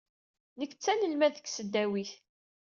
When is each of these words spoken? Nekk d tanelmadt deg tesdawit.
Nekk 0.59 0.73
d 0.75 0.79
tanelmadt 0.83 1.35
deg 1.37 1.45
tesdawit. 1.47 2.11